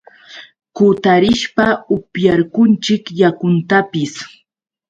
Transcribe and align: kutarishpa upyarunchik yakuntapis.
kutarishpa 0.75 1.65
upyarunchik 1.95 3.03
yakuntapis. 3.21 4.13